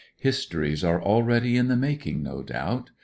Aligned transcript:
Histories 0.17 0.83
are 0.83 0.99
aheady 0.99 1.55
in 1.57 1.67
the 1.67 1.75
making, 1.77 2.23
no 2.23 2.41
doubt. 2.41 2.89